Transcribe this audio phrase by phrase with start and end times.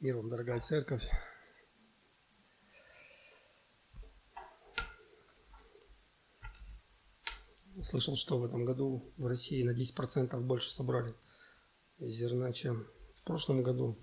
[0.00, 1.06] Мир вам, дорогая церковь.
[7.82, 11.14] Слышал, что в этом году в России на 10% больше собрали
[11.98, 13.98] зерна, чем в прошлом году.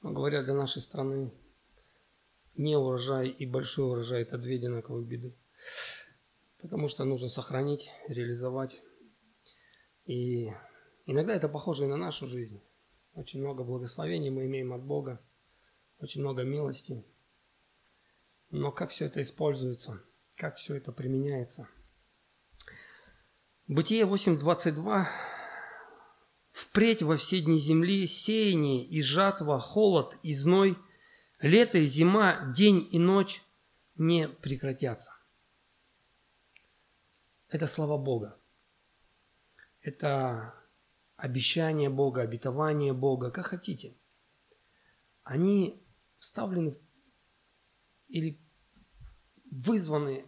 [0.00, 1.30] Но говорят, для нашей страны
[2.56, 5.36] не урожай и большой урожай– это две одинаковые беды.
[6.62, 8.82] Потому что нужно сохранить, реализовать.
[10.06, 10.54] И
[11.04, 12.62] иногда это похоже и на нашу жизнь.
[13.18, 15.20] Очень много благословений мы имеем от Бога,
[15.98, 17.04] очень много милости.
[18.50, 20.02] Но как все это используется,
[20.36, 21.68] как все это применяется?
[23.66, 25.06] Бытие 8.22
[26.52, 30.78] «Впредь во все дни земли сеяние и жатва, холод и зной,
[31.40, 33.42] лето и зима, день и ночь
[33.96, 35.12] не прекратятся».
[37.48, 38.38] Это слова Бога.
[39.82, 40.54] Это
[41.16, 43.96] обещание Бога, обетование Бога, как хотите,
[45.22, 45.86] они
[46.18, 46.76] вставлены
[48.08, 48.40] или
[49.50, 50.24] вызваны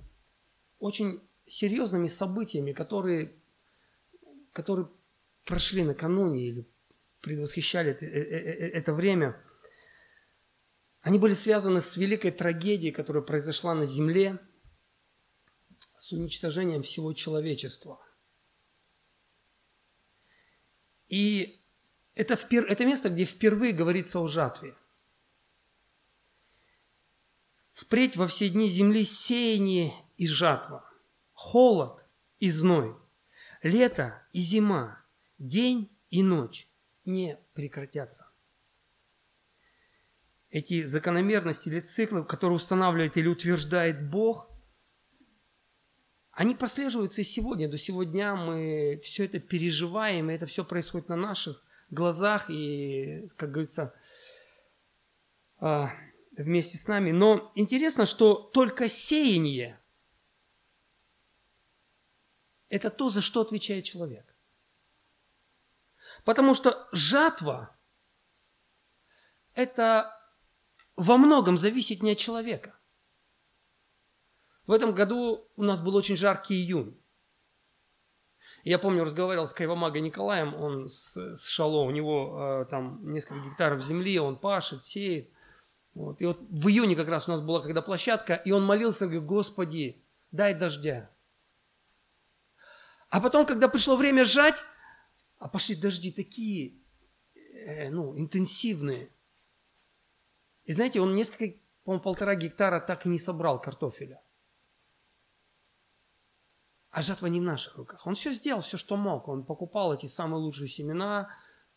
[0.78, 3.34] очень серьезными событиями, которые,
[4.52, 4.88] которые
[5.44, 6.68] прошли накануне или
[7.20, 9.42] предвосхищали это, это, э, э, это время.
[11.02, 14.38] Они были связаны с великой трагедией, которая произошла на земле,
[15.96, 18.00] с уничтожением всего человечества–
[21.10, 21.60] и
[22.14, 22.64] это, впер...
[22.66, 24.74] это место, где впервые говорится о жатве.
[27.72, 30.84] Впредь во все дни земли сеяние и жатва,
[31.32, 32.04] холод
[32.38, 32.94] и зной,
[33.62, 35.02] лето и зима,
[35.38, 36.68] день и ночь
[37.04, 38.26] не прекратятся.
[40.50, 44.50] Эти закономерности или циклы, которые устанавливает или утверждает Бог,
[46.32, 47.68] они прослеживаются и сегодня.
[47.68, 53.50] До сегодня мы все это переживаем, и это все происходит на наших глазах и, как
[53.50, 53.94] говорится,
[55.58, 55.92] а,
[56.42, 57.10] вместе с нами.
[57.10, 59.80] Но интересно, что только сеяние–
[62.68, 64.34] это то, за что отвечает человек.
[66.24, 67.76] Потому что жатва–
[69.54, 70.16] это
[70.96, 72.78] во многом зависит не от человека.
[74.66, 76.96] В этом году у нас был очень жаркий июнь.
[78.62, 83.40] Я помню, разговаривал с Кайвамагой Николаем, он с, с Шало, у него э, там несколько
[83.40, 85.32] гектаров земли, он пашет, сеет.
[86.00, 86.20] Вот.
[86.22, 89.26] И вот в июне как раз у нас была когда площадка, и он молился, говорит,
[89.26, 91.10] Господи, дай дождя.
[93.10, 94.56] А потом, когда пришло время жать,
[95.38, 96.78] а пошли дожди такие,
[97.34, 99.10] э, ну, интенсивные.
[100.64, 104.22] И знаете, он несколько, по-моему, полтора гектара так и не собрал картофеля.
[106.90, 108.06] А жатва не в наших руках.
[108.06, 109.28] Он все сделал, все, что мог.
[109.28, 111.28] Он покупал эти самые лучшие семена,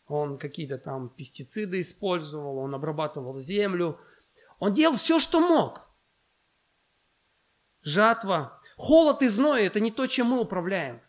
[0.06, 4.00] он какие-то там пестициды использовал, он обрабатывал землю.
[4.64, 5.82] Он делал все, что мог.
[7.82, 8.62] Жатва.
[8.78, 11.02] Холод и зной– это не то, чем мы управляем.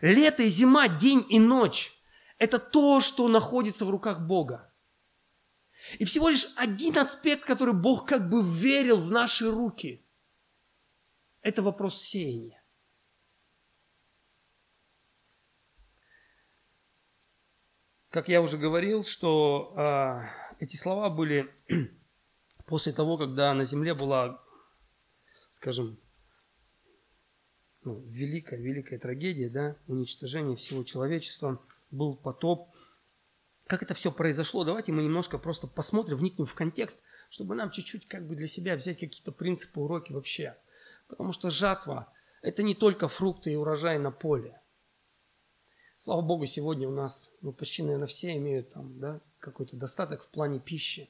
[0.00, 1.92] Лето и зима, день и ночь–
[2.38, 4.74] это то, что находится в руках Бога.
[6.00, 10.04] И всего лишь один аспект, который Бог как бы верил в наши руки–
[11.40, 12.64] это вопрос сеяния.
[18.10, 21.48] Как я уже говорил, что э, эти слова были
[22.66, 24.42] после того, когда на земле была,
[25.50, 25.98] скажем,
[27.84, 32.68] ну, великая, великая трагедия, да, уничтожение всего человечества, был потоп.
[33.66, 38.06] Как это все произошло, давайте мы немножко просто посмотрим, вникнем в контекст, чтобы нам чуть-чуть
[38.06, 40.56] как бы для себя взять какие-то принципы, уроки вообще.
[41.08, 42.12] Потому что жатва–
[42.42, 44.60] это не только фрукты и урожай на поле.
[45.96, 50.28] Слава Богу, сегодня у нас ну, почти, наверное, все имеют там, да, какой-то достаток в
[50.28, 51.08] плане пищи.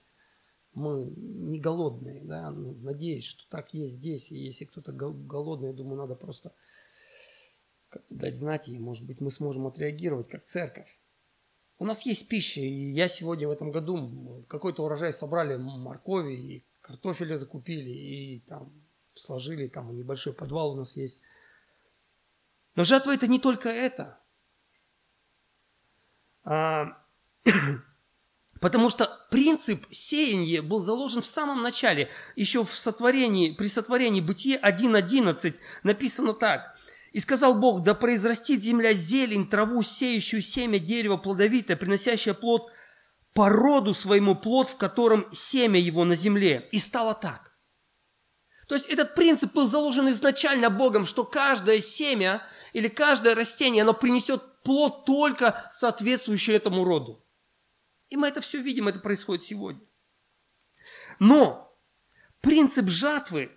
[0.74, 4.32] Мы не голодные, да, ну, надеюсь, что так есть здесь.
[4.32, 6.52] И если кто-то голодный, думаю, надо просто
[7.90, 10.98] как-то дать знать, и, может быть, мы сможем отреагировать как церковь.
[11.78, 16.64] У нас есть пища, и я сегодня в этом году какой-то урожай собрали моркови, и
[16.80, 18.72] картофеля закупили, и там
[19.14, 21.18] сложили, там небольшой подвал у нас есть.
[22.76, 24.18] Но жатва это не только это–
[26.44, 26.98] а,
[28.62, 32.08] потому что принцип сеяния был заложен в самом начале.
[32.36, 36.76] Еще в сотворении, при сотворении Бытие 1.11 написано так.
[37.10, 42.70] «И сказал Бог, да произрастит земля зелень, траву, сеющую семя, дерево плодовитое, приносящее плод
[43.34, 46.68] по роду своему плод, в котором семя его на земле».
[46.70, 47.52] И стало так.
[48.68, 52.40] То есть этот принцип был заложен изначально Богом, что каждое семя
[52.72, 57.22] или каждое растение, оно принесет плод только соответствующий этому роду.
[58.12, 59.80] И мы это все видим, это происходит сегодня.
[61.18, 61.74] Но
[62.42, 63.50] принцип жатвы,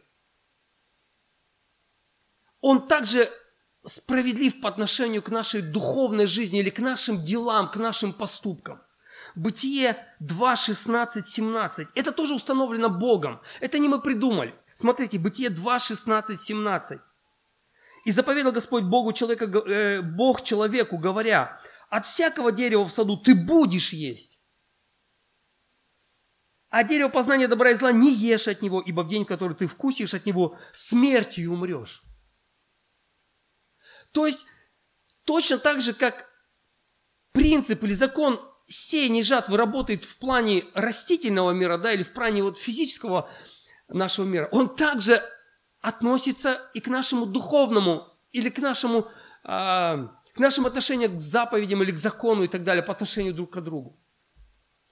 [2.61, 3.29] он также
[3.83, 8.81] справедлив по отношению к нашей духовной жизни или к нашим делам, к нашим поступкам.
[9.35, 11.89] Бытие 2, 16, 17.
[11.93, 13.41] Это тоже установлено Богом.
[13.59, 14.55] Это не мы придумали.
[14.73, 17.01] Смотрите, Бытие 2, 16, 17.
[18.05, 21.59] «И заповедал Господь Богу человека, э, Бог человеку, говоря,
[21.89, 24.39] от всякого дерева в саду ты будешь есть,
[26.75, 29.65] а дерево познания добра и зла не ешь от него, ибо в день, который ты
[29.65, 32.03] вкусишь от него, смертью умрешь».
[34.11, 34.45] То есть,
[35.23, 36.29] точно так же, как
[37.31, 42.57] принцип или закон сеяния жатвы работает в плане растительного мира, да, или в плане вот
[42.57, 43.29] физического
[43.87, 45.23] нашего мира, он также
[45.79, 49.07] относится и к нашему духовному, или к нашему,
[49.45, 53.53] э, к нашим отношениям к заповедям или к закону и так далее, по отношению друг
[53.53, 53.97] к другу.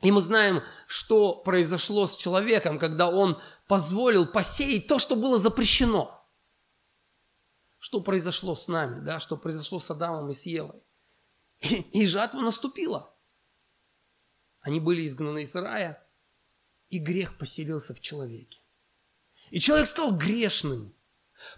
[0.04, 6.28] И мы знаем, что произошло с человеком, когда он позволил посеять то, что было запрещено.
[7.80, 10.84] Что произошло с нами, да, что произошло с Адамом и с Евой.
[11.62, 13.16] И, и жатва наступила.
[14.60, 16.06] Они были изгнаны из рая,
[16.90, 18.60] и грех поселился в человеке.
[19.52, 20.94] И человек стал грешным,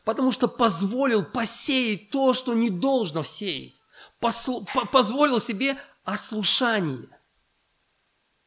[0.03, 3.81] потому что позволил посеять то, что не должно сеять.
[4.19, 7.09] Послу, по, позволил себе ослушание.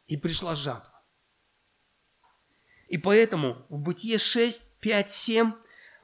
[0.09, 1.03] И пришла жатва.
[2.89, 5.53] И поэтому в Бытие 6, 5, 7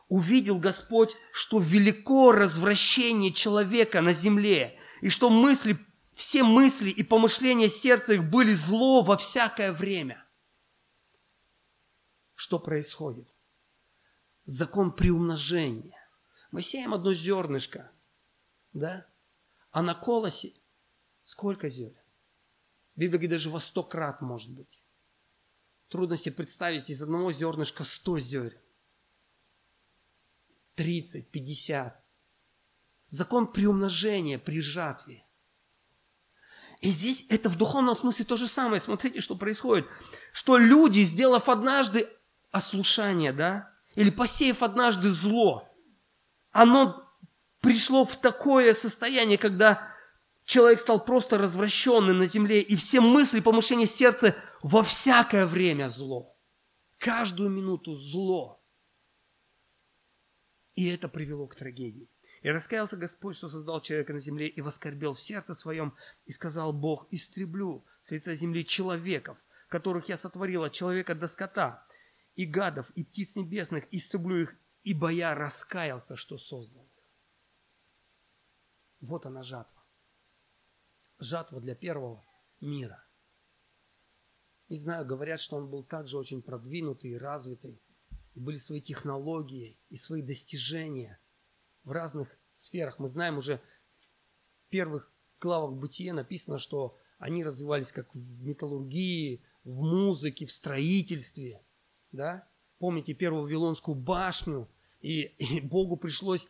[0.08, 5.76] увидел Господь, что велико развращение человека на земле, и что мысли
[6.14, 10.24] все мысли и помышления сердца их были зло во всякое время.
[12.34, 13.28] Что происходит?
[14.44, 15.98] Закон приумножения.
[16.52, 17.90] Мы сеем одно зернышко,
[18.72, 19.06] да?
[19.72, 20.52] А на колосе
[21.24, 22.03] сколько зерен?
[22.96, 24.82] Библия говорит, даже во сто крат может быть.
[25.88, 28.58] Трудно себе представить из одного зернышка сто зерен.
[30.74, 32.00] Тридцать, пятьдесят.
[33.08, 35.24] Закон приумножения при жатве.
[36.80, 38.80] И здесь это в духовном смысле то же самое.
[38.80, 39.86] Смотрите, что происходит.
[40.32, 42.08] Что люди, сделав однажды
[42.50, 45.68] ослушание, да, или посеяв однажды зло,
[46.50, 47.08] оно
[47.60, 49.93] пришло в такое состояние, когда
[50.44, 56.36] человек стал просто развращенным на земле, и все мысли, помышления сердца во всякое время зло.
[56.98, 58.62] Каждую минуту зло.
[60.74, 62.08] И это привело к трагедии.
[62.42, 65.94] И раскаялся Господь, что создал человека на земле, и воскорбел в сердце своем,
[66.26, 69.38] и сказал Бог, истреблю с лица земли человеков,
[69.68, 71.86] которых я сотворил от человека до скота,
[72.34, 77.10] и гадов, и птиц небесных, истреблю их, ибо я раскаялся, что создал их.
[79.00, 79.83] Вот она жатва.
[81.18, 82.24] Жатва для первого
[82.60, 83.04] мира.
[84.68, 87.80] Не знаю, говорят, что он был также очень продвинутый и развитый.
[88.34, 91.18] И были свои технологии и свои достижения–
[91.84, 92.98] в разных сферах.
[92.98, 93.60] Мы знаем уже
[94.66, 101.62] в первых главах Бытия написано, что они развивались как в металлургии, в музыке, в строительстве.
[102.12, 102.48] Да?
[102.78, 104.68] Помните первую Вавилонскую башню?
[105.00, 106.48] И, и Богу пришлось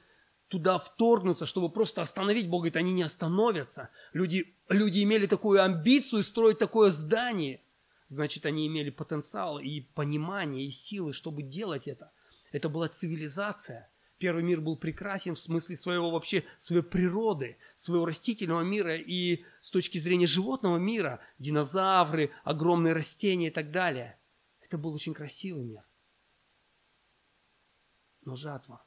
[0.55, 2.49] туда вторгнуться, чтобы просто остановить.
[2.49, 3.91] Бог говорит, они не остановятся.
[4.13, 7.61] Люди, люди имели такую амбицию строить такое здание.
[8.07, 12.13] Значит, они имели потенциал и понимание, и силы, чтобы делать это.
[12.53, 18.63] Это была цивилизация– Первый мир был прекрасен в смысле своего вообще, своей природы, своего растительного
[18.63, 24.17] мира и с точки зрения животного мира, динозавры, огромные растения и так далее.
[24.61, 25.85] Это был очень красивый мир.
[28.25, 28.87] Но жатва.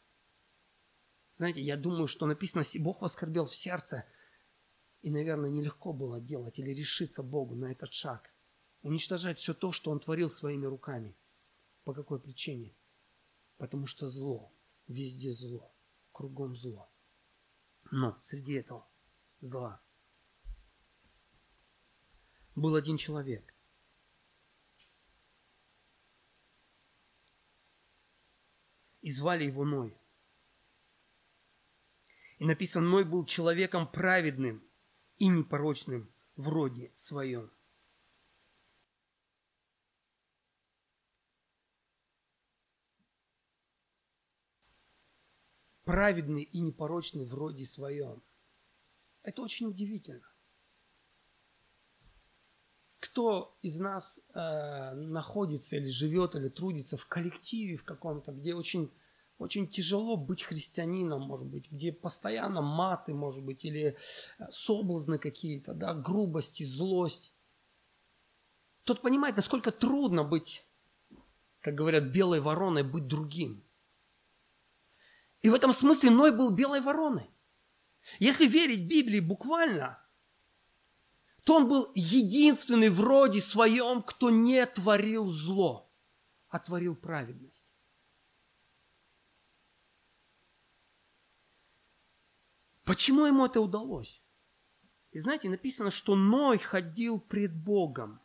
[1.37, 4.05] Знаете, я думаю, что написано, Бог воскорбел в сердце,
[5.03, 8.33] и, наверное, нелегко было делать или решиться Богу на этот шаг.
[8.81, 11.15] Уничтожать все то, что Он творил своими руками.
[11.83, 12.75] По какой причине?
[13.57, 14.51] Потому что зло
[14.87, 15.71] везде зло,
[16.11, 16.91] кругом зло.
[17.91, 18.89] Но среди этого
[19.39, 19.79] зла
[22.55, 23.53] был один человек.
[29.01, 29.95] И звали его Ной.
[32.37, 34.63] И написано, Ной был человеком праведным
[35.17, 37.51] и непорочным в роде своем.
[45.87, 48.21] праведный и непорочный в роде своем.
[49.23, 50.27] Это очень удивительно.
[52.99, 58.91] Кто из нас э, находится или живет или трудится в коллективе в каком-то, где очень,
[59.37, 63.95] очень тяжело быть христианином, может быть, где постоянно маты, может быть, или
[64.39, 67.33] э, соблазны какие-то, да, грубости, злость,
[68.83, 70.67] тот понимает, насколько трудно быть
[71.67, 73.61] как говорят, белой вороной быть другим.
[75.41, 77.29] И в этом смысле Ной был белой вороной.
[78.19, 80.01] Если верить Библии буквально,
[81.43, 85.91] то он был единственный в роде своем, кто не творил зло,
[86.47, 87.66] а творил праведность.
[92.87, 94.23] Почему ему это удалось?
[95.11, 98.21] И знаете, написано, что Ной ходил пред Богом.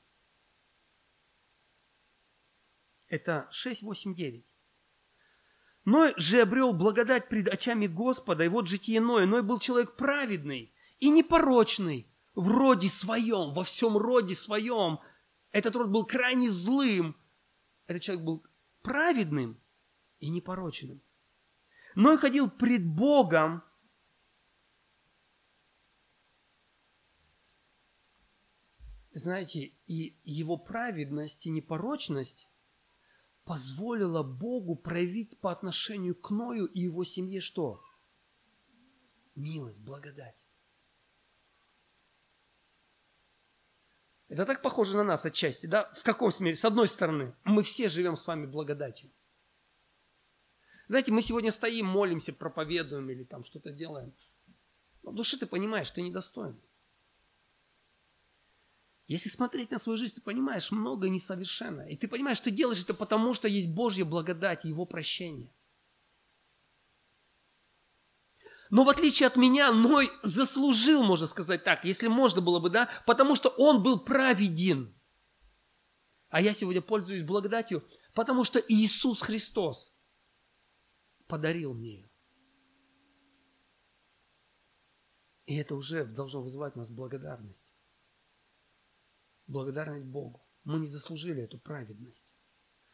[3.09, 4.47] Это 6, 8, 9.
[5.85, 9.27] Ной же обрел благодать пред очами Господа, и вот житие Ноя.
[9.27, 15.01] Ной был человек праведный и непорочный в роде своем, во всем роде своем.
[15.51, 17.17] Этот род был крайне злым.
[17.89, 18.47] Этот человек был
[18.83, 19.61] праведным
[20.21, 21.03] и непорочным.
[21.97, 23.65] Ной ходил пред Богом,
[29.13, 32.49] знаете, и его праведность и непорочность
[33.45, 37.83] позволила Богу проявить по отношению к Ною и его семье что?
[39.35, 40.47] Милость, благодать.
[44.29, 45.93] Это так похоже на нас отчасти, да?
[45.93, 46.57] В каком смысле?
[46.57, 49.11] С одной стороны, мы все живем с вами благодатью.
[50.87, 54.15] Знаете, мы сегодня стоим, молимся, проповедуем или там что-то делаем.
[55.03, 56.59] Но в душе ты понимаешь, ты недостоин.
[59.13, 61.83] Если смотреть на свою жизнь, ты понимаешь, многое несовершенно.
[61.83, 65.53] И ты понимаешь, ты делаешь это потому, что есть Божья благодать и Его прощение.
[68.71, 72.89] Но в отличие от меня, Ной заслужил, можно сказать так, если можно было бы, да,
[73.05, 74.99] потому что он был праведен.
[76.31, 79.95] А я сегодня пользуюсь благодатью, потому что Иисус Христос
[81.27, 82.11] подарил мне ее.
[85.45, 87.72] И это уже должно вызывать нас благодарность
[89.53, 90.45] благодарность Богу.
[90.65, 92.35] Мы не заслужили эту праведность.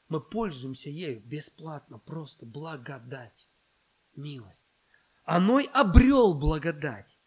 [0.08, 3.48] Мы пользуемся ею бесплатно, просто благодать,
[4.16, 4.72] милость.
[5.24, 7.18] Оной обрел благодать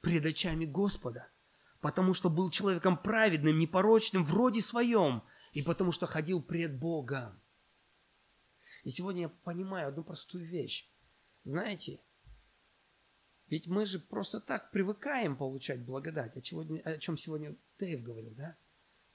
[0.00, 1.28] пред очами Господа,
[1.80, 7.40] потому что был человеком праведным, непорочным, вроде своем, и потому что ходил пред Богом.
[8.82, 10.90] И сегодня я понимаю одну простую вещь.
[11.42, 12.00] Знаете,
[13.50, 18.32] ведь мы же просто так привыкаем получать благодать, о, чего, о чем сегодня Дэйв говорил,
[18.36, 18.56] да?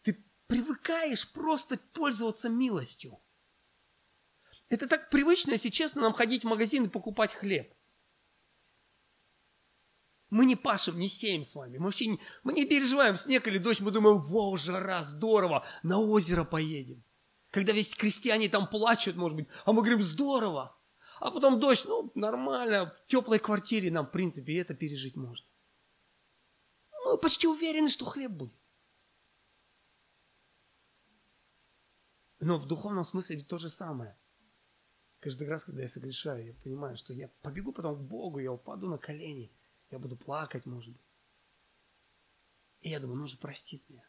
[0.01, 3.17] Ты привыкаешь просто пользоваться милостью.
[4.67, 7.73] Это так привычно, если честно, нам ходить в магазин и покупать хлеб.
[10.29, 11.77] Мы не пашем, не сеем с вами.
[11.77, 13.79] Мы вообще не, мы не переживаем снег или дождь.
[13.79, 17.01] Мы думаем, вау, жара, здорово, на озеро поедем.
[17.51, 20.74] Когда весь крестьяне там плачут, может быть, а мы говорим, здорово.
[21.19, 25.47] А потом дождь, ну, нормально, в теплой квартире нам, в принципе, это пережить можно.
[27.05, 28.53] Мы почти уверены, что хлеб будет.
[32.39, 34.17] Но в духовном смысле ведь то же самое.
[35.19, 38.87] Каждый раз, когда я согрешаю, я понимаю, что я побегу потом к Богу, я упаду
[38.87, 39.51] на колени,
[39.89, 41.05] я буду плакать, может быть.
[42.81, 44.07] И я думаю, ну же простит меня.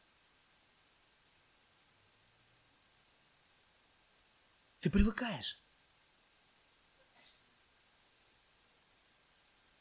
[4.80, 5.65] Ты привыкаешь.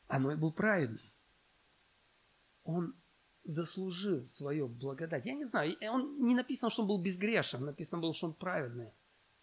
[0.07, 1.11] Оно и был праведный.
[2.63, 2.95] Он
[3.43, 5.25] заслужил свою благодать.
[5.25, 8.91] Я не знаю, он не написано, что он был безгрешен, написано было, что он праведный.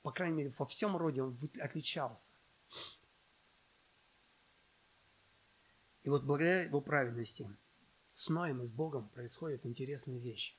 [0.03, 2.33] По крайней мере, во всем роде он отличался.
[6.03, 7.49] И вот благодаря его праведности
[8.13, 10.57] с Ноем и с Богом происходит интересная вещь.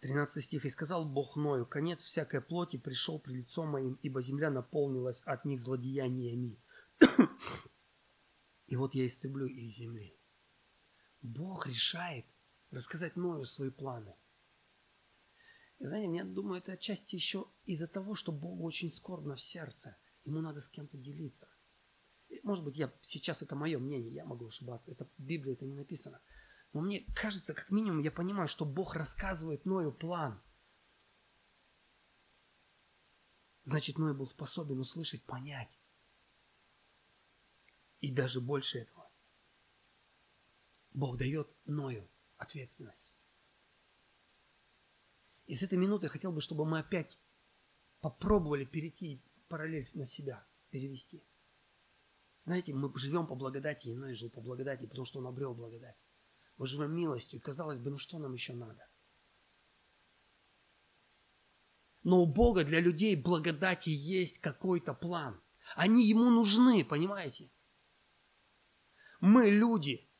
[0.00, 0.64] 13 стих.
[0.64, 5.44] «И сказал Бог Ною, конец всякой плоти пришел при лицом моим, ибо земля наполнилась от
[5.44, 6.60] них злодеяниями.
[8.66, 10.16] И вот я истреблю их земли.
[11.22, 12.26] Бог решает
[12.70, 14.14] рассказать Ною свои планы.
[15.78, 19.96] И знаете, я думаю, это отчасти еще из-за того, что Богу очень скорбно в сердце.
[20.24, 21.48] Ему надо с кем-то делиться.
[22.42, 24.92] Может быть, я сейчас это мое мнение, я могу ошибаться.
[24.92, 26.20] Это в Библии это не написано.
[26.72, 30.40] Но мне кажется, как минимум, я понимаю, что Бог рассказывает Ною план.
[33.64, 35.70] Значит, Ной был способен услышать, понять.
[38.00, 39.10] И даже больше этого.
[40.92, 43.14] Бог дает Ною ответственность.
[45.46, 47.18] И с этой минуты я хотел бы, чтобы мы опять
[48.00, 51.24] попробовали перейти параллель на себя, перевести.
[52.40, 55.96] Знаете, мы живем по благодати, и Ной жил по благодати, потому что он обрел благодать.
[56.58, 58.88] Живем милостью, и казалось бы, ну что нам еще надо?
[62.02, 65.40] Но у Бога для людей благодати есть какой-то план.
[65.76, 67.50] Они ему нужны, понимаете?
[69.20, 70.10] Мы люди,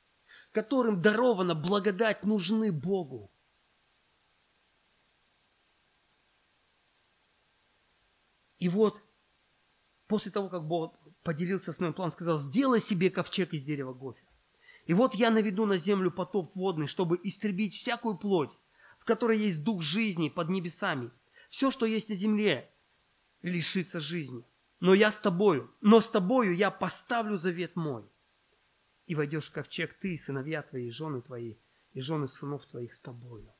[0.52, 3.32] которым дарована благодать, нужны Богу.
[8.58, 9.00] И вот,
[10.08, 14.27] после того, как Бог поделился с нами план, сказал, сделай себе ковчег из дерева Гофи.
[14.88, 18.50] И вот я наведу на землю потоп водный, чтобы истребить всякую плоть,
[18.98, 21.10] в которой есть дух жизни под небесами.
[21.50, 22.72] Все, что есть на земле,
[23.42, 24.46] лишится жизни.
[24.80, 28.02] Но я с тобою, но с тобою я поставлю завет мой.
[29.04, 31.56] И войдешь в ковчег ты, сыновья твои, жены твои,
[31.92, 33.52] и жены сынов твоих с тобою.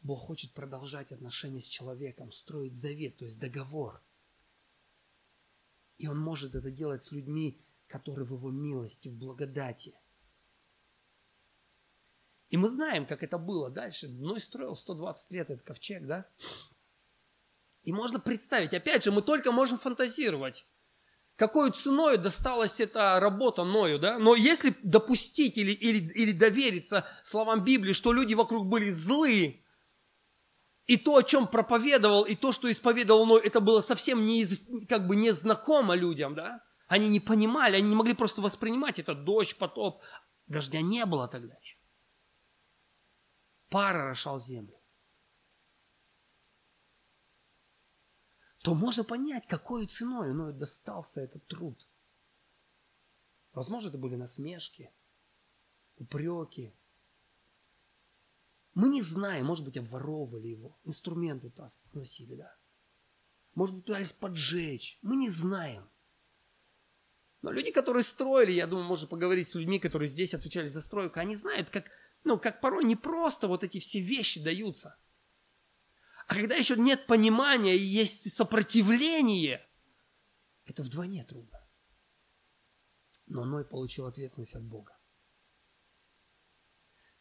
[0.00, 4.00] Бог хочет продолжать отношения с человеком, строить завет, то есть договор.
[5.98, 9.92] И Он может это делать с людьми, которые в Его милости, в благодати–
[12.50, 14.08] и мы знаем, как это было дальше.
[14.08, 16.26] Ной строил 120 лет этот ковчег, да?
[17.84, 20.66] И можно представить, опять же, мы только можем фантазировать,
[21.36, 24.18] какой ценой досталась эта работа Ною, да?
[24.18, 29.64] Но если допустить или, или, или довериться словам Библии, что люди вокруг были злые,
[30.86, 34.44] и то, о чем проповедовал, и то, что исповедовал Ной, это было совсем не,
[34.88, 36.62] как бы не знакомо людям, да?
[36.88, 40.02] Они не понимали, они не могли просто воспринимать это дождь, потоп.
[40.48, 41.79] Дождя не было тогда еще
[43.70, 44.78] пар орошал землю,
[48.62, 51.88] то можно понять, какой ценой Ною достался этот труд.
[53.52, 54.92] Возможно, это были насмешки,
[55.96, 56.74] упреки.
[58.74, 61.42] Мы не знаем, может быть, обворовывали его, инструмент
[61.92, 62.54] носили, да.
[63.54, 64.98] Может быть, пытались поджечь.
[65.02, 65.88] Мы не знаем.
[67.42, 71.18] Но люди, которые строили, я думаю, можно поговорить с людьми, которые здесь отвечали за стройку,
[71.18, 71.90] они знают, как
[72.24, 74.96] ну, как порой не просто вот эти все вещи даются.
[76.26, 79.66] А когда еще нет понимания и есть сопротивление,
[80.64, 81.66] это вдвойне трудно.
[83.26, 84.96] Но Ной получил ответственность от Бога.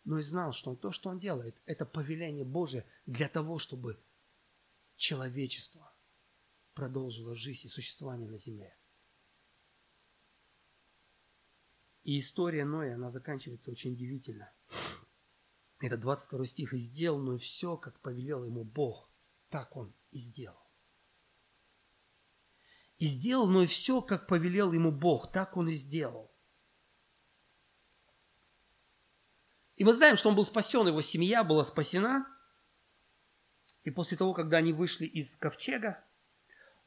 [0.03, 4.03] Ной знал, что то, что он делает, это повеление Божие для того, чтобы
[4.95, 5.93] человечество
[6.73, 8.77] продолжило жизнь и существование на земле.
[12.09, 14.51] И история Ноя, она заканчивается очень удивительно.
[15.79, 16.73] Это 22 стих.
[16.73, 19.11] «И сделал Ной все, как повелел ему Бог,
[19.49, 20.71] так он и сделал».
[22.97, 26.33] И сделал Ной все, как повелел ему Бог, так он и сделал.
[29.75, 32.25] И мы знаем, что он был спасен, его семья была спасена.
[33.83, 36.03] И после того, когда они вышли из ковчега,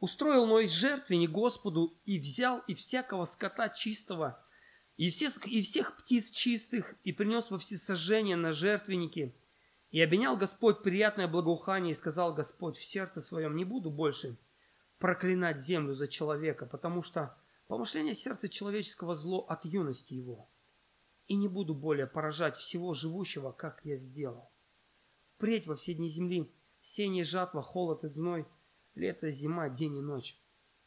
[0.01, 4.42] устроил Ной жертвенник Господу и взял и всякого скота чистого–
[4.97, 9.35] и всех, и всех птиц чистых, и принес во всесожжение на жертвенники.
[9.91, 14.39] И обменял Господь приятное благоухание, и сказал Господь в сердце своем, не буду больше
[14.99, 20.49] проклинать землю за человека, потому что помышление сердца человеческого зло от юности его.
[21.27, 24.51] И не буду более поражать всего живущего, как я сделал.
[25.37, 28.47] Впредь во все дни земли сение, жатва, холод и зной,
[28.95, 30.39] лето, зима, день и ночь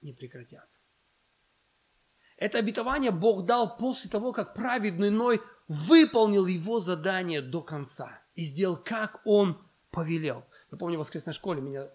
[0.01, 0.84] не прекратятся.
[2.37, 8.43] Это обетование Бог дал после того, как праведный Ной выполнил его задание до конца и
[8.43, 10.43] сделал, как он повелел.
[10.71, 11.89] Я помню, в воскресной школе меня,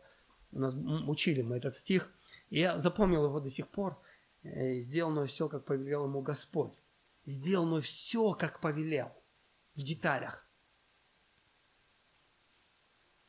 [0.53, 2.11] у нас учили мы этот стих,
[2.49, 4.01] и я запомнил его до сих пор.
[4.43, 6.73] Э, сделал Ной все, как повелел ему Господь.
[7.25, 9.13] Сделал Ной все, как повелел,
[9.75, 10.47] в деталях.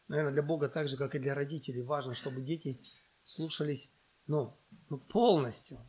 [0.07, 2.81] Наверное, для Бога так же, как и для родителей, важно, чтобы дети
[3.23, 3.91] слушались
[4.27, 4.57] ну,
[4.89, 5.79] ну полностью,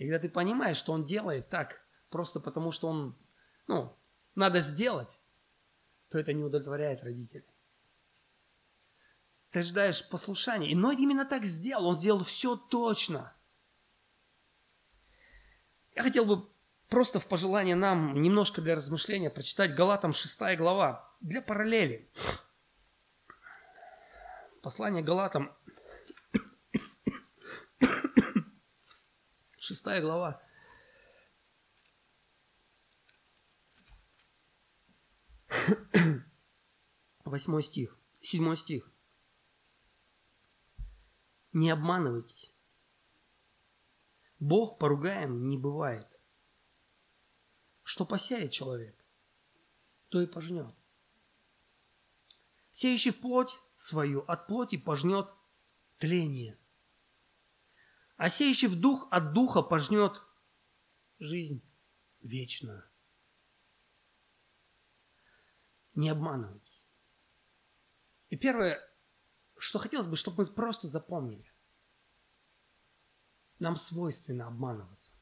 [0.00, 3.14] и когда ты понимаешь, что он делает так, просто потому что он,
[3.66, 3.94] ну,
[4.34, 5.20] надо сделать,
[6.08, 7.44] то это не удовлетворяет родителей.
[9.50, 10.70] Ты ждаешь послушания.
[10.70, 11.88] И Ной именно так сделал.
[11.88, 13.36] Он сделал все точно.
[15.94, 16.48] Я хотел бы
[16.88, 22.10] просто в пожелание нам немножко для размышления прочитать Галатам 6 глава для параллели.
[24.62, 25.54] Послание Галатам
[29.62, 30.42] Шестая глава.
[37.26, 37.94] Восьмой стих.
[38.22, 38.90] Седьмой стих.
[41.52, 42.54] Не обманывайтесь.
[44.38, 46.08] Бог поругаем не бывает.
[47.82, 49.04] Что посеет человек,
[50.08, 50.74] то и пожнет.
[52.70, 55.28] Сеющий в плоть свою от плоти пожнет
[55.98, 56.58] тление–
[58.20, 60.22] а сеющий в дух от духа пожнет
[61.20, 61.66] жизнь
[62.20, 62.84] вечную.
[65.94, 66.86] Не обманывайтесь.
[68.28, 68.78] И первое,
[69.56, 71.50] что хотелось бы, чтобы мы просто запомнили.
[73.58, 75.14] Нам свойственно обманываться.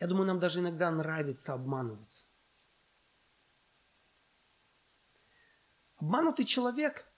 [0.00, 2.26] Я думаю, нам даже иногда нравится обманываться.
[5.98, 7.08] Обманутый человек–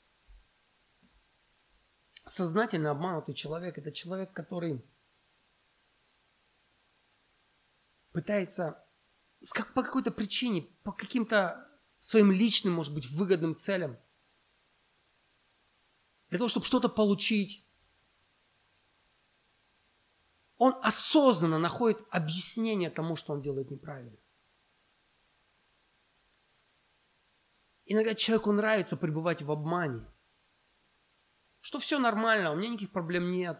[2.26, 4.84] сознательно обманутый человек– это человек, который
[8.12, 8.82] пытается
[9.74, 13.98] по какой-то причине, по каким-то своим личным, может быть, выгодным целям,
[16.28, 17.66] для того, чтобы что-то получить,
[20.56, 24.16] он осознанно находит объяснение тому, что он делает неправильно.
[27.86, 30.06] Иногда человеку нравится пребывать в обмане,
[31.64, 33.58] что все нормально, у меня никаких проблем нет.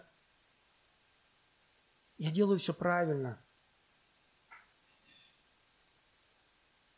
[2.18, 3.42] Я делаю все правильно.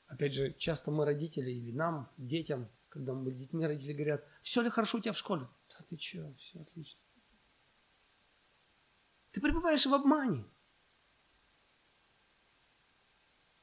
[0.09, 4.63] Опять же, часто мы родители или нам, детям, когда мы были детьми, родители говорят, все
[4.63, 5.49] ли хорошо у тебя в школе?
[5.69, 7.01] Да ты что, все отлично.
[9.31, 10.45] Ты пребываешь в обмане.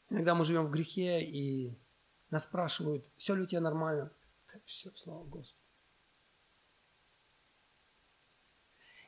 [0.08, 1.78] Иногда мы живем в грехе, и
[2.30, 4.14] нас спрашивают, все ли у тебя нормально?
[4.48, 5.63] Да все, слава Господу.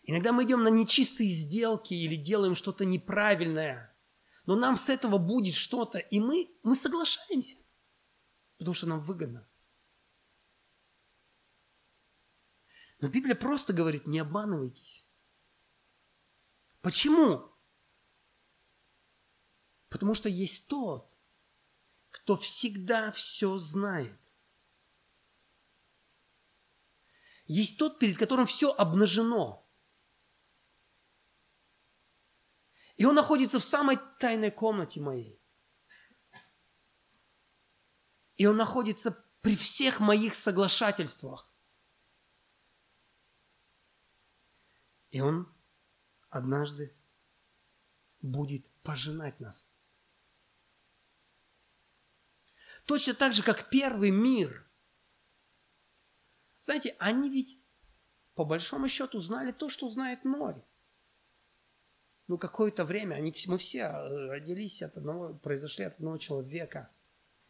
[0.07, 3.91] Иногда мы идем на нечистые сделки или делаем что-то неправильное–
[4.45, 7.57] но нам с этого будет что-то, и мы, мы соглашаемся,
[8.57, 9.47] потому что нам выгодно.
[12.99, 15.05] Но Библия просто говорит, не обманывайтесь.
[16.81, 17.51] Почему?
[19.89, 21.11] Потому что есть тот,
[22.11, 24.19] кто всегда все знает.
[27.47, 29.63] Есть тот, перед которым все обнажено–
[32.97, 35.39] И он находится в самой тайной комнате моей.
[38.37, 41.49] И он находится при всех моих соглашательствах.
[45.11, 45.53] И он
[46.29, 46.95] однажды
[48.21, 49.69] будет пожинать нас.
[52.85, 54.69] Точно так же, как первый мир.
[56.59, 57.59] Знаете, они ведь
[58.35, 60.63] по большому счету знали то, что знает Ной
[62.27, 66.89] ну, какое-то время, они, мы все э, родились от одного, произошли от одного человека.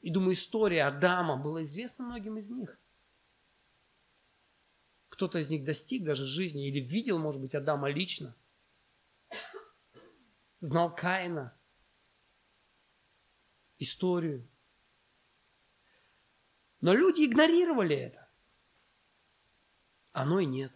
[0.01, 2.77] И думаю, история Адама была известна многим из них.
[5.09, 8.35] Кто-то из них достиг даже жизни или видел, может быть, Адама лично.
[10.59, 11.57] Знал Каина.
[13.77, 14.47] Историю.
[16.81, 18.29] Но люди игнорировали это.
[20.11, 20.71] Оно и нет.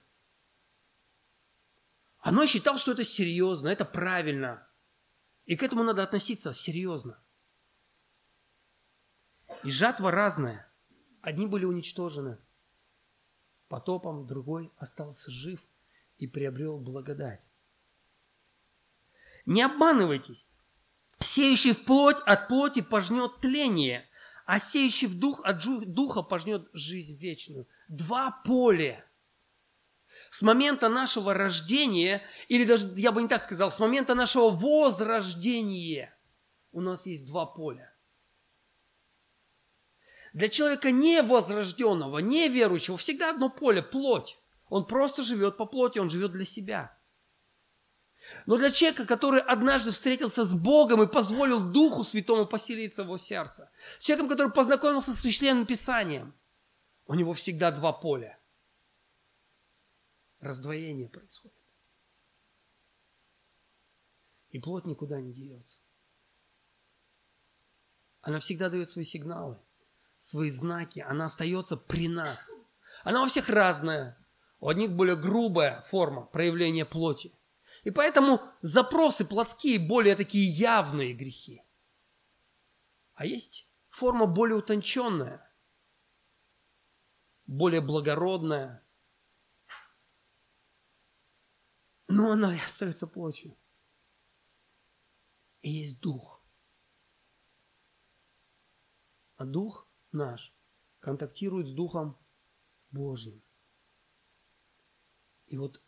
[2.30, 4.68] Оно считал, что это серьезно, это правильно.
[5.46, 7.20] И к этому надо относиться серьезно.
[9.64, 10.72] И жатва разная.
[11.22, 12.38] Одни были уничтожены
[13.68, 15.60] потопом, другой остался жив
[16.20, 17.42] и приобрел благодать.
[19.48, 20.48] Не обманывайтесь.
[21.20, 24.08] Сеющий в плоть от плоти пожнет тление,
[24.46, 27.68] а сеющий в дух от духа пожнет жизнь вечную.
[27.88, 29.04] Два поля–
[30.32, 36.16] с момента нашего рождения, или даже, я бы не так сказал, с момента нашего возрождения
[36.72, 37.94] у нас есть два поля.
[40.34, 44.38] Для человека невозрожденного, неверующего, всегда одно поле– плоть.
[44.68, 46.96] Он просто живет по плоти, он живет для себя.
[48.46, 53.18] Но для человека, который однажды встретился с Богом и позволил Духу Святому поселиться в его
[53.18, 56.36] сердце, с человеком, который познакомился с Священным Писанием,
[57.08, 58.39] у него всегда два поля
[60.40, 61.58] раздвоение происходит.
[64.50, 65.80] И плоть никуда не деется.
[68.22, 69.60] Она всегда дает свои сигналы,
[70.18, 71.00] свои знаки.
[71.00, 72.52] Она остается при нас.
[73.04, 74.18] Она у всех разная.
[74.60, 77.34] У одних более грубая форма проявления плоти.
[77.84, 81.64] И поэтому запросы плотские более такие явные грехи.
[83.14, 85.50] А есть форма более утонченная,
[87.46, 88.84] более благородная,
[92.10, 93.56] но она и остается плотью.
[95.62, 96.44] И есть дух.
[99.38, 100.58] А дух наш
[101.00, 102.18] контактирует с духом
[102.90, 103.42] Божьим.
[105.46, 105.82] И вот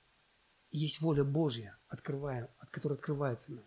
[0.70, 3.66] есть воля Божья, открывая, от которой открывается нам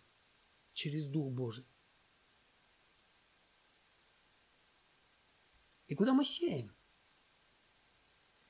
[0.73, 1.67] через Дух Божий.
[5.87, 6.75] И куда мы сеем?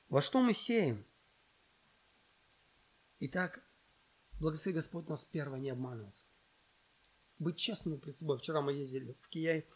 [0.08, 1.06] Во что мы сеем?
[3.20, 3.66] Итак,
[4.40, 6.26] Благослови Господь нас первое не обманываться.
[7.40, 8.38] Быть честными перед собой.
[8.38, 9.68] Вчера мы ездили в Кияй.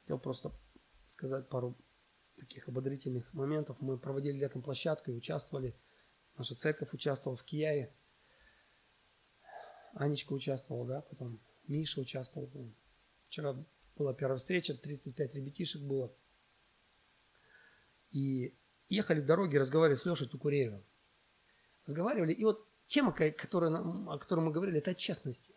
[0.00, 0.52] Хотел просто
[1.06, 1.76] сказать пару
[2.36, 3.80] таких ободрительных моментов.
[3.80, 5.74] Мы проводили летом площадку и участвовали.
[6.36, 7.94] Наша церковь участвовала в Кияе.
[9.94, 12.50] Анечка участвовала, да, потом Миша участвовал.
[13.28, 13.64] Вчера
[13.96, 16.14] была первая встреча, 35 ребятишек было.
[18.10, 18.56] И
[18.88, 20.84] ехали в дороге, разговаривали с Лешей Тукуреевым.
[21.84, 25.54] разговаривали, и вот тема, которая, о которой мы говорили, это о честности.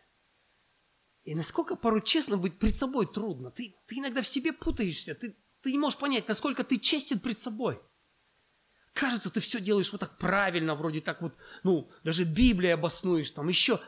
[1.24, 3.50] И насколько порой честно быть пред собой трудно.
[3.50, 7.38] Ты, ты иногда в себе путаешься, ты, ты не можешь понять, насколько ты честен пред
[7.38, 7.80] собой.
[8.94, 13.48] Кажется, ты все делаешь вот так правильно, вроде так вот, ну, даже Библия обоснуешь, там
[13.48, 13.80] еще.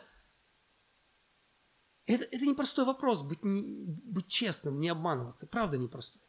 [2.04, 5.46] Это, это непростой вопрос, быть, быть честным, не обманываться.
[5.46, 6.22] Правда непростой.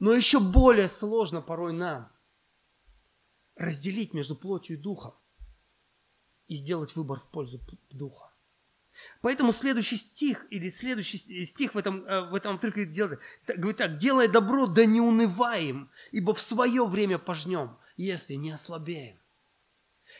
[0.00, 2.10] Но еще более сложно порой нам
[3.54, 5.14] разделить между плотью и духом
[6.48, 8.30] и сделать выбор в пользу духа.
[9.20, 13.98] Поэтому следующий стих, или следующий стих в этом, э, в этом отрывке делает, говорит так,
[13.98, 19.18] «Делай добро, да не унываем, ибо в свое время пожнем, если не ослабеем».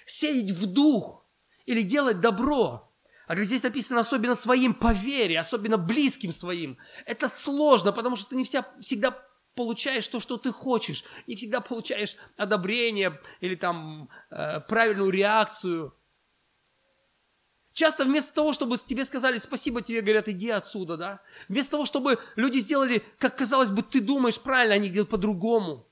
[0.05, 1.25] Сеять в дух
[1.65, 2.93] или делать добро,
[3.27, 8.31] а как здесь написано, особенно своим по вере, особенно близким своим, это сложно, потому что
[8.31, 9.17] ты не вся, всегда
[9.55, 15.95] получаешь то, что ты хочешь, не всегда получаешь одобрение или там э, правильную реакцию–
[17.77, 21.23] Часто вместо того, чтобы тебе сказали спасибо, тебе говорят, иди отсюда, да?
[21.47, 25.87] Вместо того, чтобы люди сделали, как казалось бы, ты думаешь правильно, они делают по-другому.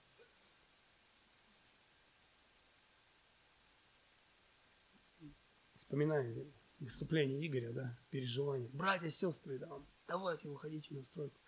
[5.75, 8.71] Вспоминаю выступление Игоря, да, переживания.
[8.73, 9.69] Братья, сестры, да,
[10.09, 11.39] давайте выходите на стройку.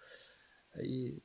[0.83, 1.23] И,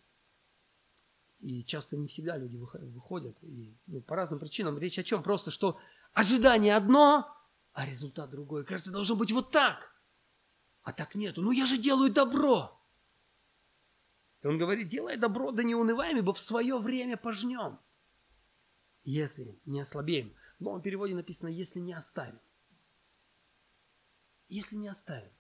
[1.42, 3.36] и часто не всегда люди выходят.
[3.44, 4.80] И, ну, по разным причинам.
[4.80, 5.22] Речь о чем?
[5.22, 5.78] Просто, что
[6.14, 7.28] ожидание одно,
[7.74, 8.66] а результат другой.
[8.66, 9.94] Кажется, должно быть вот так.
[10.84, 11.42] А так нету.
[11.42, 12.78] Ну я же делаю добро.
[14.42, 17.80] И он говорит, делай добро, да не унываем, ибо в свое время пожнем.
[19.04, 20.36] Если не ослабеем.
[20.58, 22.40] В новом переводе написано, если не оставим.
[24.48, 25.32] Если не оставим.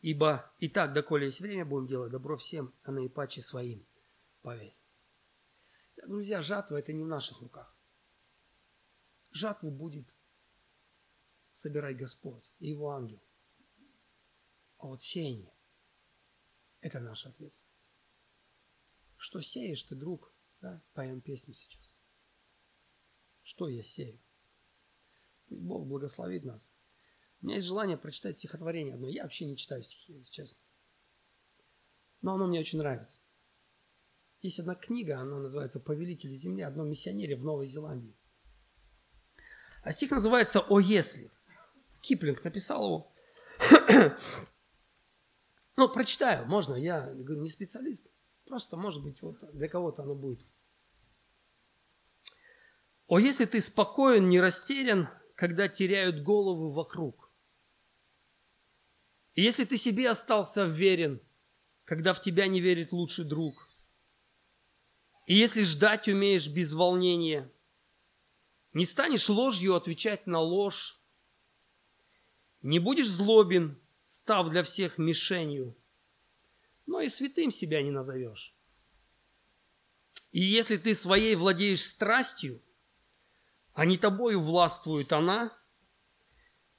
[0.00, 3.86] Ибо и так, доколе есть время, будем делать добро всем, а наипаче своим.
[4.40, 4.76] Поверь.
[6.06, 7.76] Друзья, жатва это не в наших руках
[9.32, 10.14] жатву будет
[11.52, 13.22] собирать Господь и Его ангел.
[14.78, 15.54] А вот сеяние–
[16.80, 17.84] это наша ответственность.
[19.16, 20.34] Что сеешь ты, друг?
[20.60, 20.82] Да?
[20.94, 21.94] Поем песню сейчас.
[23.42, 24.20] Что я сею?
[25.46, 26.68] Пусть Бог благословит нас.
[27.40, 29.08] У меня есть желание прочитать стихотворение одно.
[29.08, 30.62] Я вообще не читаю стихи, если честно.
[32.20, 33.20] Но оно мне очень нравится.
[34.40, 38.16] Есть одна книга, она называется «Повелители земли», одно миссионере в Новой Зеландии.
[39.82, 41.30] А стих называется «О если».
[42.00, 43.12] Киплинг написал его.
[45.76, 48.06] ну, прочитаю, можно, я не специалист.
[48.46, 50.46] Просто, может быть, вот для кого-то оно будет.
[53.06, 57.30] О, если ты спокоен, не растерян, когда теряют головы вокруг.
[59.34, 61.20] И если ты себе остался верен,
[61.84, 63.68] когда в тебя не верит лучший друг.
[65.26, 67.50] И если ждать умеешь без волнения–
[68.72, 70.98] не станешь ложью отвечать на ложь.
[72.62, 75.76] Не будешь злобен, став для всех мишенью.
[76.86, 78.54] Но и святым себя не назовешь.
[80.30, 82.62] И если ты своей владеешь страстью,
[83.74, 85.56] а не тобою властвует она,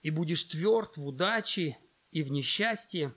[0.01, 1.77] и будешь тверд в удаче
[2.12, 3.15] и в несчастье,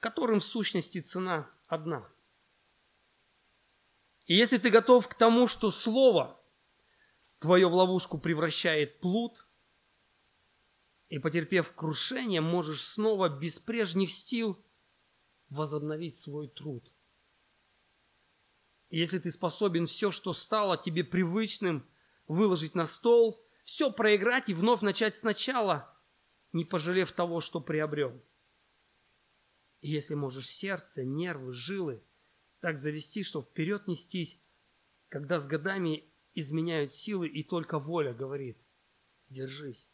[0.00, 2.10] которым в сущности цена одна.
[4.26, 6.40] И если ты готов к тому, что слово–
[7.44, 9.46] твою в ловушку превращает плут,
[11.10, 14.64] и, потерпев крушение, можешь снова без прежних сил
[15.50, 16.90] возобновить свой труд.
[18.88, 21.86] Если ты способен все, что стало тебе привычным,
[22.26, 25.94] выложить на стол, все проиграть и вновь начать сначала,
[26.52, 28.24] не пожалев того, что приобрел.
[29.82, 32.02] И если можешь сердце, нервы, жилы
[32.60, 34.40] так завести, что вперед нестись,
[35.10, 38.58] когда с годами изменяют силы, и только воля говорит,
[39.30, 39.90] держись.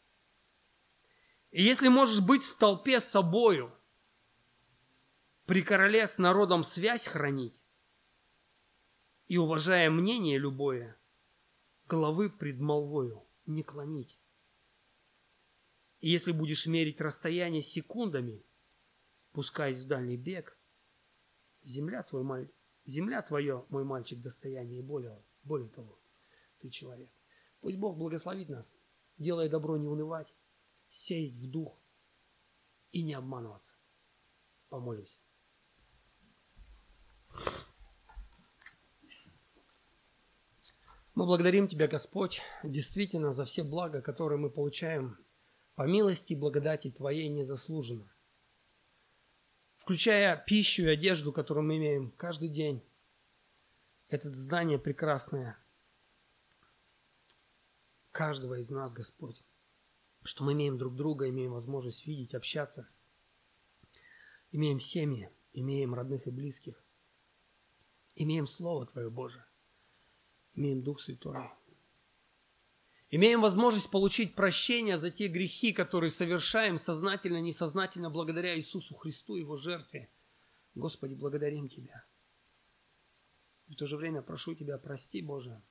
[1.51, 3.73] И если можешь быть в толпе с собою,
[5.45, 7.61] при короле с народом связь хранить,
[9.27, 10.97] и, уважая мнение любое,
[11.87, 14.19] головы пред молвою не клонить.
[15.99, 18.43] И если будешь мерить расстояние секундами,
[19.31, 20.57] пускаясь в дальний бег,
[21.63, 22.51] земля, твой
[22.85, 26.00] земля твое, мой мальчик, достояние и более, более того
[26.61, 27.09] ты человек.
[27.59, 28.75] Пусть Бог благословит нас,
[29.17, 30.33] делая добро не унывать,
[30.87, 31.77] сеять в дух
[32.91, 33.75] и не обманываться.
[34.69, 35.17] Помолимся.
[41.13, 45.17] Мы благодарим Тебя, Господь, действительно за все блага, которые мы получаем
[45.75, 48.11] по милости и благодати Твоей незаслуженно.
[49.75, 52.83] Включая пищу и одежду, которую мы имеем каждый день.
[54.07, 55.57] Это здание прекрасное–
[58.11, 59.43] каждого из нас, Господь,
[60.23, 62.89] что мы имеем друг друга, имеем возможность видеть, общаться,
[64.51, 66.83] имеем семьи, имеем родных и близких,
[68.15, 69.43] имеем Слово Твое, Боже,
[70.53, 71.49] имеем Дух Святой,
[73.09, 79.55] имеем возможность получить прощение за те грехи, которые совершаем сознательно, несознательно, благодаря Иисусу Христу, Его
[79.55, 80.09] жертве.
[80.75, 82.05] Господи, благодарим Тебя.
[83.67, 85.61] И в то же время прошу Тебя, прости, Боже,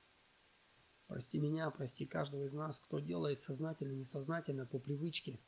[1.11, 5.41] прости меня, прости каждого из нас, кто делает сознательно, несознательно, по привычке.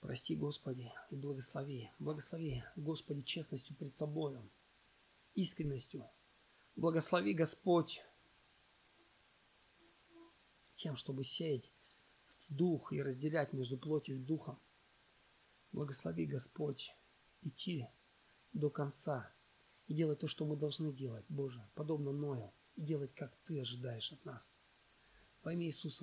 [0.00, 1.90] Прости, Господи, и благослови.
[1.98, 4.48] Благослови, Господи, честностью пред собою,
[5.34, 6.08] искренностью.
[6.76, 8.04] Благослови, Господь,
[10.76, 11.72] тем, чтобы сеять
[12.46, 14.56] в дух и разделять между плотью и духом.
[15.72, 16.94] Благослови, Господь,
[17.42, 17.88] идти
[18.52, 19.34] до конца
[19.86, 24.12] и делать то, что мы должны делать, Боже, подобно Ною, и делать, как Ты ожидаешь
[24.12, 24.54] от нас.
[25.42, 26.00] Во имя Иисуса